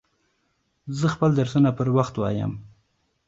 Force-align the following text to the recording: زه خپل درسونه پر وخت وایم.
زه 0.97 1.05
خپل 1.13 1.31
درسونه 1.39 1.69
پر 1.77 1.87
وخت 1.97 2.15
وایم. 2.17 2.51